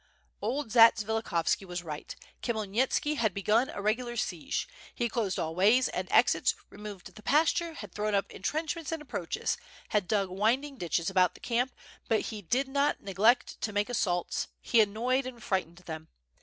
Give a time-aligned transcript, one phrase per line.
[0.41, 2.15] Old Zatsvilikhovski was right.
[2.41, 7.21] Khmyelnitski had begun a regular siege; he had closed all ways and exits, removed the
[7.21, 9.57] pasture, had thrown up entrenchments and approaches,
[9.89, 11.71] had dug winding ditches about the camp,
[12.07, 16.07] but he did not neglect to make assaults, he annoyed and frightened them.